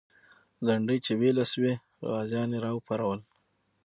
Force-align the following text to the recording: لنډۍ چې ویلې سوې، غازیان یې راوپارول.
لنډۍ 0.65 0.97
چې 1.05 1.11
ویلې 1.19 1.45
سوې، 1.53 1.73
غازیان 2.09 2.49
یې 2.53 2.59
راوپارول. 2.65 3.19